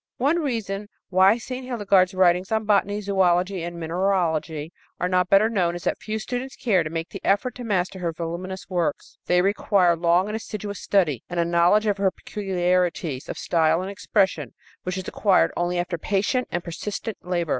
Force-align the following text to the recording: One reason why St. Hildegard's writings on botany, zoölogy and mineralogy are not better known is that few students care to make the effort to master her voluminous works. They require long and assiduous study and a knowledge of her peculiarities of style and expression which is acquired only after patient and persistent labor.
One 0.17 0.39
reason 0.39 0.89
why 1.09 1.37
St. 1.37 1.63
Hildegard's 1.63 2.15
writings 2.15 2.51
on 2.51 2.65
botany, 2.65 3.01
zoölogy 3.01 3.59
and 3.61 3.79
mineralogy 3.79 4.73
are 4.99 5.07
not 5.07 5.29
better 5.29 5.47
known 5.47 5.75
is 5.75 5.83
that 5.83 5.99
few 5.99 6.17
students 6.17 6.55
care 6.55 6.81
to 6.81 6.89
make 6.89 7.09
the 7.09 7.23
effort 7.23 7.53
to 7.53 7.63
master 7.63 7.99
her 7.99 8.11
voluminous 8.11 8.67
works. 8.67 9.19
They 9.27 9.43
require 9.43 9.95
long 9.95 10.25
and 10.25 10.35
assiduous 10.35 10.79
study 10.79 11.23
and 11.29 11.39
a 11.39 11.45
knowledge 11.45 11.85
of 11.85 11.97
her 11.99 12.09
peculiarities 12.09 13.29
of 13.29 13.37
style 13.37 13.83
and 13.83 13.91
expression 13.91 14.55
which 14.81 14.97
is 14.97 15.07
acquired 15.07 15.51
only 15.55 15.77
after 15.77 15.99
patient 15.99 16.47
and 16.51 16.63
persistent 16.63 17.17
labor. 17.23 17.49